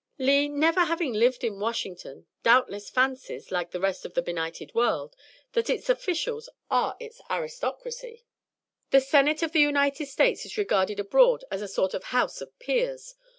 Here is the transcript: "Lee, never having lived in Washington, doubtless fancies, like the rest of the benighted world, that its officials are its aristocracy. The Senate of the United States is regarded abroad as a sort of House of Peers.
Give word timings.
"Lee, 0.17 0.47
never 0.49 0.85
having 0.85 1.13
lived 1.13 1.43
in 1.43 1.59
Washington, 1.59 2.25
doubtless 2.41 2.89
fancies, 2.89 3.51
like 3.51 3.69
the 3.69 3.79
rest 3.79 4.03
of 4.03 4.15
the 4.15 4.23
benighted 4.23 4.73
world, 4.73 5.15
that 5.53 5.69
its 5.69 5.89
officials 5.89 6.49
are 6.71 6.97
its 6.99 7.21
aristocracy. 7.29 8.25
The 8.89 8.99
Senate 8.99 9.43
of 9.43 9.51
the 9.51 9.61
United 9.61 10.07
States 10.07 10.43
is 10.43 10.57
regarded 10.57 10.99
abroad 10.99 11.43
as 11.51 11.61
a 11.61 11.67
sort 11.67 11.93
of 11.93 12.05
House 12.05 12.41
of 12.41 12.57
Peers. 12.57 13.13